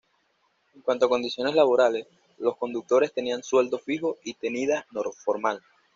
En 0.73 0.81
cuanto 0.81 1.05
a 1.05 1.09
condiciones 1.09 1.53
laborales, 1.53 2.07
los 2.39 2.57
conductores 2.57 3.13
tenían 3.13 3.43
sueldo 3.43 3.77
fijo 3.77 4.17
y 4.23 4.33
tenida 4.33 4.87
formal. 5.23 5.61